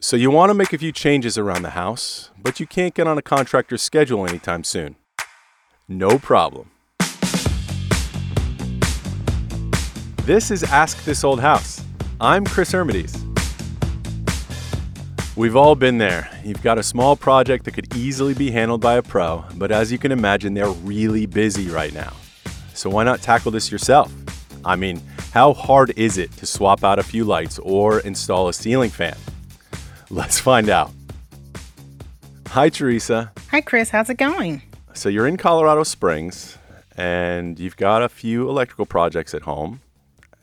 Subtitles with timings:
[0.00, 3.08] So you want to make a few changes around the house, but you can't get
[3.08, 4.94] on a contractor's schedule anytime soon.
[5.88, 6.70] No problem.
[10.22, 11.82] This is Ask This Old House.
[12.20, 13.24] I'm Chris Ermides.
[15.34, 16.30] We've all been there.
[16.44, 19.90] You've got a small project that could easily be handled by a pro, but as
[19.90, 22.12] you can imagine, they're really busy right now.
[22.72, 24.14] So why not tackle this yourself?
[24.64, 25.02] I mean,
[25.32, 29.16] how hard is it to swap out a few lights or install a ceiling fan?
[30.10, 30.90] Let's find out.
[32.48, 33.32] Hi, Teresa.
[33.50, 33.90] Hi, Chris.
[33.90, 34.62] How's it going?
[34.94, 36.56] So you're in Colorado Springs
[36.96, 39.80] and you've got a few electrical projects at home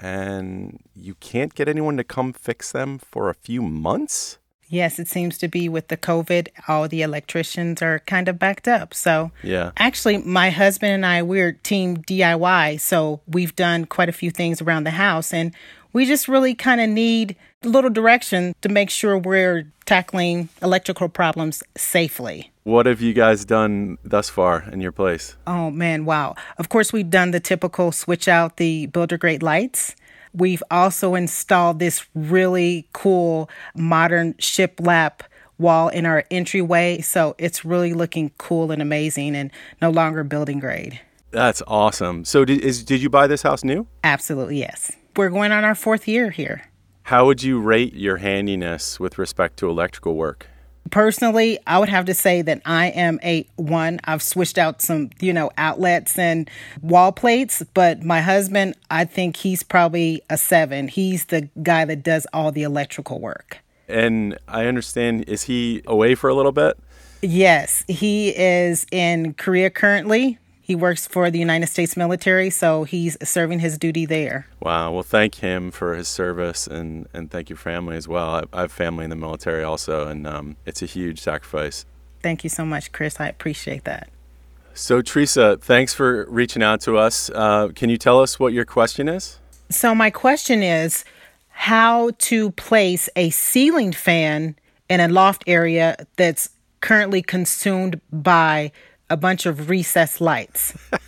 [0.00, 4.38] and you can't get anyone to come fix them for a few months?
[4.68, 8.66] Yes, it seems to be with the COVID, all the electricians are kind of backed
[8.66, 8.94] up.
[8.94, 9.70] So, Yeah.
[9.76, 12.80] actually, my husband and I, we're team DIY.
[12.80, 15.54] So, we've done quite a few things around the house, and
[15.92, 21.08] we just really kind of need a little direction to make sure we're tackling electrical
[21.08, 22.50] problems safely.
[22.64, 25.36] What have you guys done thus far in your place?
[25.46, 26.34] Oh man, wow.
[26.58, 29.96] Of course, we've done the typical switch out the builder grade lights.
[30.32, 35.20] We've also installed this really cool modern shiplap
[35.58, 37.00] wall in our entryway.
[37.00, 39.50] So it's really looking cool and amazing and
[39.80, 41.00] no longer building grade.
[41.32, 42.24] That's awesome.
[42.24, 43.86] So did, is, did you buy this house new?
[44.04, 44.92] Absolutely, yes.
[45.14, 46.70] We're going on our fourth year here.
[47.02, 50.46] How would you rate your handiness with respect to electrical work?
[50.90, 54.00] Personally, I would have to say that I am a one.
[54.04, 56.48] I've switched out some, you know, outlets and
[56.80, 60.88] wall plates, but my husband, I think he's probably a seven.
[60.88, 63.58] He's the guy that does all the electrical work.
[63.88, 66.78] And I understand, is he away for a little bit?
[67.20, 70.38] Yes, he is in Korea currently.
[70.64, 74.46] He works for the United States military, so he's serving his duty there.
[74.60, 74.92] Wow.
[74.92, 78.30] Well, thank him for his service and, and thank your family as well.
[78.30, 81.84] I, I have family in the military also, and um, it's a huge sacrifice.
[82.22, 83.18] Thank you so much, Chris.
[83.18, 84.08] I appreciate that.
[84.74, 87.28] So, Teresa, thanks for reaching out to us.
[87.34, 89.40] Uh, can you tell us what your question is?
[89.68, 91.04] So, my question is
[91.48, 94.54] how to place a ceiling fan
[94.88, 96.50] in a loft area that's
[96.80, 98.72] currently consumed by
[99.12, 100.76] a bunch of recessed lights.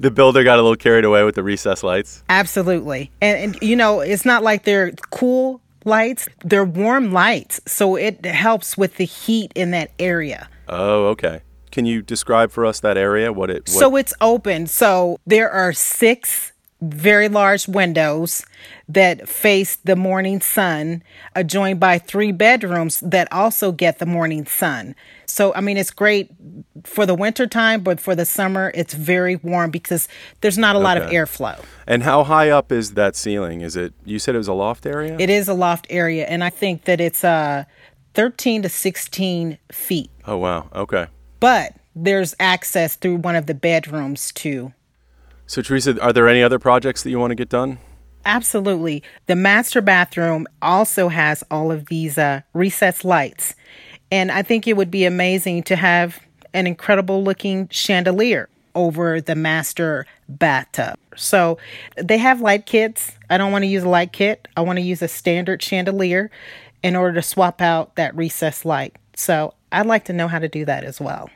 [0.00, 2.22] The builder got a little carried away with the recessed lights.
[2.28, 3.10] Absolutely.
[3.20, 7.60] And, and you know, it's not like they're cool lights, they're warm lights.
[7.66, 10.48] So, it helps with the heat in that area.
[10.68, 11.42] Oh, okay.
[11.70, 13.32] Can you describe for us that area?
[13.32, 13.64] What it?
[13.66, 14.66] What, So it's open.
[14.68, 16.52] So there are six
[16.90, 18.44] very large windows
[18.88, 21.02] that face the morning sun,
[21.34, 24.94] adjoined by three bedrooms that also get the morning sun.
[25.26, 26.30] So, I mean, it's great
[26.84, 30.08] for the winter time, but for the summer, it's very warm because
[30.40, 31.62] there's not a lot of airflow.
[31.86, 33.60] and how high up is that ceiling?
[33.60, 33.94] Is it?
[34.04, 35.16] You said it was a loft area.
[35.18, 37.64] It is a loft area, and I think that it's uh,
[38.14, 40.10] 13 to 16 feet.
[40.26, 40.68] oh wow.
[40.74, 41.06] Okay.
[41.40, 44.72] But there's access through one of the bedrooms too.
[45.46, 47.78] So, Teresa, are there any other projects that you want to get done?
[48.26, 49.02] Absolutely.
[49.26, 53.54] The master bathroom also has all of these uh, recessed lights.
[54.10, 56.20] And I think it would be amazing to have
[56.54, 60.96] an incredible looking chandelier over the master bathtub.
[61.16, 61.58] So
[61.96, 63.12] they have light kits.
[63.30, 64.48] I don't want to use a light kit.
[64.56, 66.30] I want to use a standard chandelier
[66.82, 68.96] in order to swap out that recessed light.
[69.14, 71.30] So I'd like to know how to do that as well.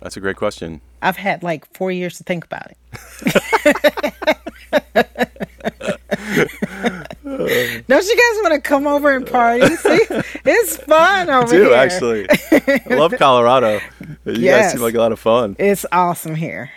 [0.00, 0.80] That's a great question.
[1.02, 2.76] I've had like four years to think about it.
[7.24, 9.66] Don't you guys want to come over and party?
[9.76, 9.98] See,
[10.44, 11.74] it's fun over I do here.
[11.74, 12.26] actually.
[12.30, 13.80] I love Colorado.
[14.24, 15.56] You guys seem like a lot of fun.
[15.58, 16.70] It's awesome here.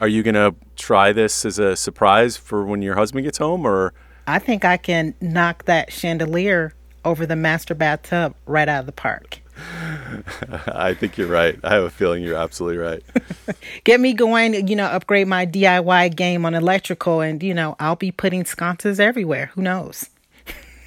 [0.00, 3.94] Are you gonna try this as a surprise for when your husband gets home, or
[4.26, 8.92] I think I can knock that chandelier over the master bathtub right out of the
[8.92, 9.41] park.
[10.66, 11.58] I think you're right.
[11.62, 13.02] I have a feeling you're absolutely right.
[13.84, 17.96] Get me going, you know, upgrade my DIY game on electrical, and you know, I'll
[17.96, 19.46] be putting sconces everywhere.
[19.54, 20.08] Who knows?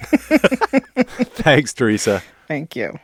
[0.00, 2.22] Thanks, Teresa.
[2.48, 2.98] Thank you.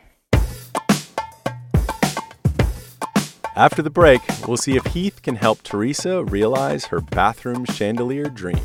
[3.55, 8.59] After the break, we'll see if Heath can help Teresa realize her bathroom chandelier dream.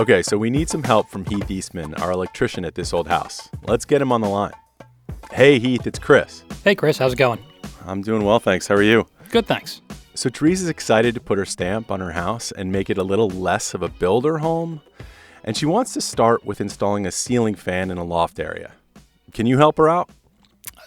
[0.00, 3.50] Okay, so we need some help from Heath Eastman, our electrician at this old house.
[3.64, 4.54] Let's get him on the line.
[5.30, 6.42] Hey, Heath, it's Chris.
[6.64, 7.38] Hey, Chris, how's it going?
[7.84, 8.66] I'm doing well, thanks.
[8.66, 9.06] How are you?
[9.28, 9.82] Good, thanks.
[10.14, 13.28] So Teresa's excited to put her stamp on her house and make it a little
[13.28, 14.80] less of a builder home.
[15.44, 18.72] And she wants to start with installing a ceiling fan in a loft area.
[19.34, 20.08] Can you help her out?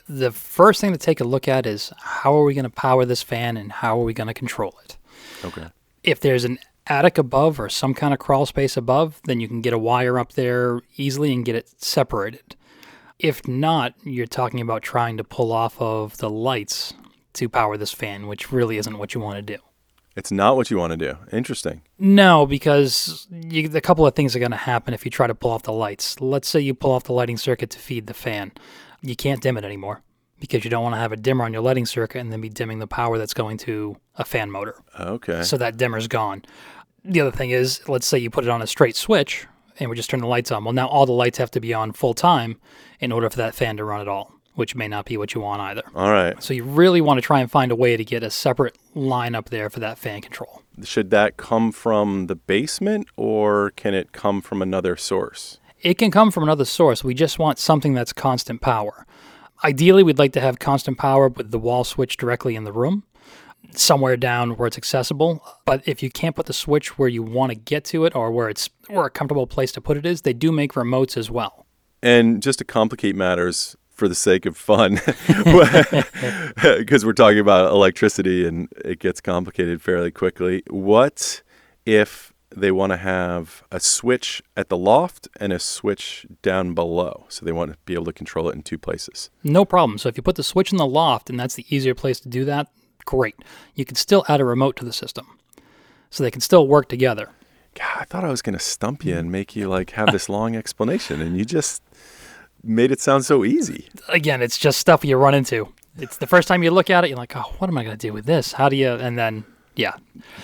[0.10, 3.06] The first thing to take a look at is how are we going to power
[3.06, 4.98] this fan and how are we going to control it?
[5.46, 5.68] Okay.
[6.04, 6.58] If there's an
[6.88, 10.20] attic above or some kind of crawl space above, then you can get a wire
[10.20, 12.56] up there easily and get it separated.
[13.20, 16.94] If not, you're talking about trying to pull off of the lights
[17.34, 19.62] to power this fan, which really isn't what you want to do.
[20.16, 21.18] It's not what you want to do.
[21.32, 21.82] Interesting.
[21.98, 25.34] No, because you, a couple of things are going to happen if you try to
[25.34, 26.22] pull off the lights.
[26.22, 28.52] Let's say you pull off the lighting circuit to feed the fan.
[29.02, 30.04] You can't dim it anymore
[30.40, 32.50] because you don't want to have a dimmer on your lighting circuit and then be
[32.50, 34.76] dimming the power that's going to a fan motor.
[35.00, 35.44] Okay.
[35.44, 36.44] So that dimmer's gone.
[37.06, 39.48] The other thing is, let's say you put it on a straight switch
[39.80, 40.64] and we just turn the lights on.
[40.64, 42.60] Well, now all the lights have to be on full time
[43.00, 45.42] in order for that fan to run at all, which may not be what you
[45.42, 45.84] want either.
[45.96, 46.42] All right.
[46.42, 49.36] So you really want to try and find a way to get a separate line
[49.36, 50.62] up there for that fan control.
[50.84, 55.60] Should that come from the basement or can it come from another source?
[55.82, 57.04] It can come from another source.
[57.04, 59.06] We just want something that's constant power.
[59.64, 63.04] Ideally, we'd like to have constant power with the wall switch directly in the room,
[63.72, 65.44] somewhere down where it's accessible.
[65.66, 68.32] But if you can't put the switch where you want to get to it or
[68.32, 71.32] where it's where a comfortable place to put it is, they do make remotes as
[71.32, 71.66] well.
[72.02, 74.96] And just to complicate matters for the sake of fun,
[76.78, 80.64] because we're talking about electricity and it gets complicated fairly quickly.
[80.68, 81.42] What
[81.86, 87.26] if they want to have a switch at the loft and a switch down below?
[87.30, 89.30] So they want to be able to control it in two places.
[89.44, 89.98] No problem.
[89.98, 92.30] So if you put the switch in the loft and that's the easier place to
[92.30, 92.68] do that,
[93.06, 93.36] great.
[93.76, 95.38] You can still add a remote to the system.
[96.10, 97.30] So they can still work together.
[97.76, 100.30] God, I thought I was going to stump you and make you like have this
[100.30, 101.82] long explanation, and you just
[102.64, 103.90] made it sound so easy.
[104.10, 105.70] Again, it's just stuff you run into.
[105.98, 107.98] It's the first time you look at it, you're like, oh, what am I going
[107.98, 108.54] to do with this?
[108.54, 109.44] How do you, and then,
[109.76, 109.96] yeah,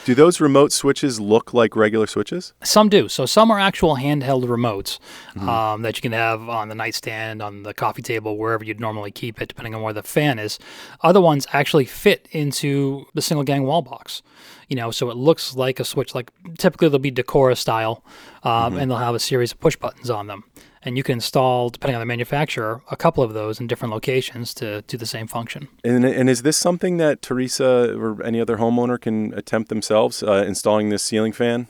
[0.05, 2.53] Do those remote switches look like regular switches?
[2.63, 3.07] Some do.
[3.07, 4.99] So some are actual handheld remotes
[5.47, 9.11] um, that you can have on the nightstand, on the coffee table, wherever you'd normally
[9.11, 10.57] keep it, depending on where the fan is.
[11.01, 14.23] Other ones actually fit into the single gang wall box.
[14.67, 16.15] You know, so it looks like a switch.
[16.15, 18.03] Like typically they'll be Decora style,
[18.43, 20.43] um, and they'll have a series of push buttons on them.
[20.81, 24.53] And you can install, depending on the manufacturer, a couple of those in different locations
[24.55, 25.67] to do the same function.
[25.83, 30.45] And, and is this something that Teresa or any other homeowner can attempt themselves, uh,
[30.47, 31.67] installing this ceiling fan?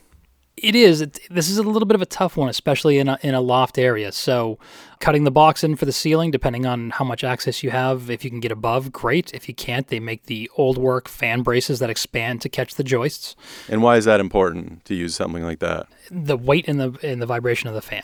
[0.61, 1.01] It is.
[1.01, 3.41] It, this is a little bit of a tough one, especially in a, in a
[3.41, 4.11] loft area.
[4.11, 4.59] So,
[4.99, 8.23] cutting the box in for the ceiling, depending on how much access you have, if
[8.23, 9.33] you can get above, great.
[9.33, 12.83] If you can't, they make the old work fan braces that expand to catch the
[12.83, 13.35] joists.
[13.69, 15.87] And why is that important to use something like that?
[16.11, 18.03] The weight and the and the vibration of the fan.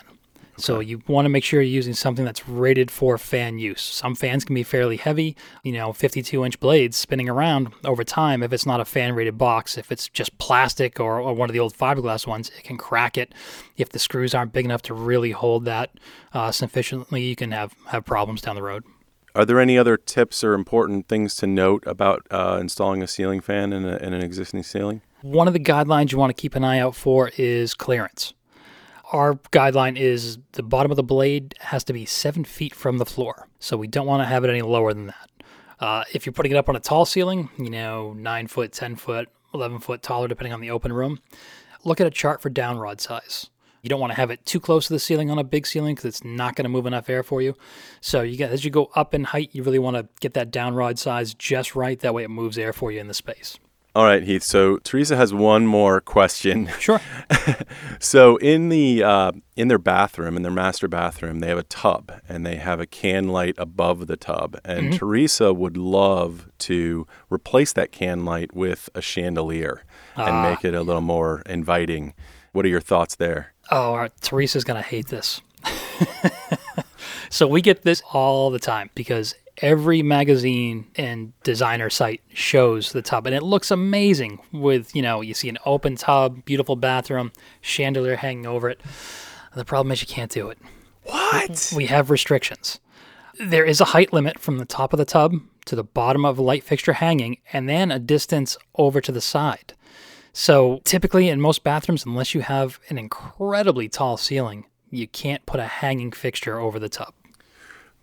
[0.57, 3.81] So you want to make sure you're using something that's rated for fan use.
[3.81, 8.41] Some fans can be fairly heavy, you know, 52 inch blades spinning around over time.
[8.41, 11.53] If it's not a fan rated box, if it's just plastic or, or one of
[11.53, 13.33] the old fiberglass ones, it can crack it.
[13.77, 15.91] If the screws aren't big enough to really hold that
[16.33, 18.83] uh, sufficiently, you can have, have problems down the road.
[19.35, 23.41] Are there any other tips or important things to note about uh, installing a ceiling
[23.41, 25.01] fan in, a, in an existing ceiling?
[25.21, 28.33] One of the guidelines you want to keep an eye out for is clearance.
[29.11, 33.05] Our guideline is the bottom of the blade has to be seven feet from the
[33.05, 33.47] floor.
[33.59, 35.29] So we don't want to have it any lower than that.
[35.79, 38.95] Uh, if you're putting it up on a tall ceiling, you know, nine foot, 10
[38.95, 41.19] foot, 11 foot taller, depending on the open room,
[41.83, 43.49] look at a chart for down rod size.
[43.85, 45.93] You don't want to have it too close to the ceiling on a big ceiling
[45.93, 47.53] because it's not going to move enough air for you.
[48.01, 50.49] So you get as you go up in height, you really want to get that
[50.49, 51.99] down rod size just right.
[51.99, 53.59] That way, it moves air for you in the space.
[53.95, 54.43] All right, Heath.
[54.43, 56.69] So Teresa has one more question.
[56.79, 56.99] Sure.
[57.99, 62.11] so in the uh, in their bathroom, in their master bathroom, they have a tub
[62.27, 64.59] and they have a can light above the tub.
[64.65, 69.83] And Teresa would love to replace that can light with a chandelier
[70.17, 72.13] and make it a little more inviting.
[72.51, 73.53] What are your thoughts there?
[73.71, 75.41] Oh, our- Teresa's going to hate this.
[77.29, 83.01] so we get this all the time because every magazine and designer site shows the
[83.01, 87.31] tub and it looks amazing with, you know, you see an open tub, beautiful bathroom,
[87.61, 88.81] chandelier hanging over it.
[89.55, 90.57] The problem is you can't do it.
[91.03, 91.71] What?
[91.75, 92.79] We have restrictions.
[93.39, 95.33] There is a height limit from the top of the tub
[95.65, 99.21] to the bottom of a light fixture hanging and then a distance over to the
[99.21, 99.73] side.
[100.33, 105.59] So typically in most bathrooms, unless you have an incredibly tall ceiling, you can't put
[105.59, 107.13] a hanging fixture over the tub.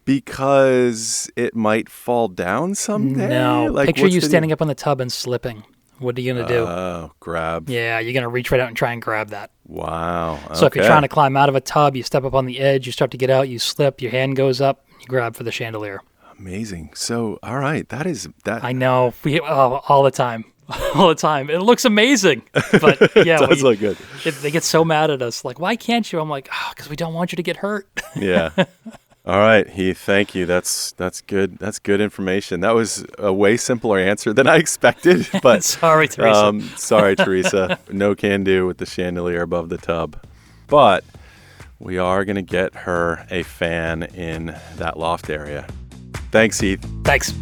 [0.05, 3.29] Because it might fall down someday.
[3.29, 5.65] No, Like, picture you standing up on the tub and slipping.
[5.99, 6.67] What are you gonna do?
[6.67, 7.71] Oh, grab.
[7.71, 9.53] yeah, you're gonna reach right out and try and grab that.
[9.69, 10.41] Wow.
[10.55, 12.59] So if you're trying to climb out of a tub, you step up on the
[12.59, 15.45] edge, you start to get out, you slip, your hand goes up, you grab for
[15.45, 16.01] the chandelier.
[16.39, 16.91] Amazing.
[16.95, 18.65] So, all right, that is that.
[18.65, 20.45] I know, we oh, all the time,
[20.97, 21.49] all the time.
[21.51, 22.43] It looks amazing,
[22.81, 23.97] but yeah, does we- look good.
[24.25, 25.45] it, they get so mad at us.
[25.45, 26.19] Like, why can't you?
[26.19, 27.87] I'm like, oh, because we don't want you to get hurt.
[28.17, 28.51] Yeah.
[29.25, 29.99] All right, Heath.
[29.99, 30.47] Thank you.
[30.47, 31.59] That's that's good.
[31.59, 32.61] That's good information.
[32.61, 35.29] That was a way simpler answer than I expected.
[35.43, 36.45] But sorry, Teresa.
[36.45, 37.79] Um, sorry, Teresa.
[37.93, 40.21] No can do with the chandelier above the tub.
[40.67, 41.05] But
[41.79, 45.67] we are going to get her a fan in that loft area.
[46.33, 46.85] Thanks, Heath.
[47.05, 47.33] Thanks.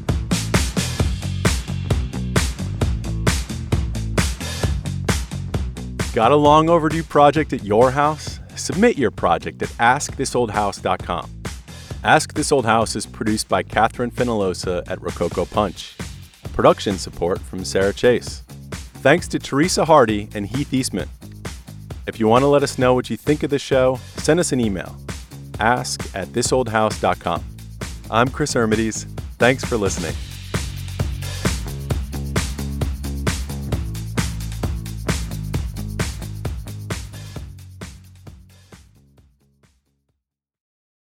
[6.13, 8.41] Got a long overdue project at your house?
[8.57, 11.40] Submit your project at askthisoldhouse.com.
[12.03, 15.97] Ask This Old House is produced by Catherine Finalosa at Rococo Punch.
[16.55, 18.43] Production support from Sarah Chase.
[19.03, 21.11] Thanks to Teresa Hardy and Heath Eastman.
[22.07, 24.51] If you want to let us know what you think of the show, send us
[24.53, 24.97] an email.
[25.59, 27.45] Ask at thisoldhouse.com.
[28.11, 29.05] I'm Chris Ermides.
[29.39, 30.15] Thanks for listening.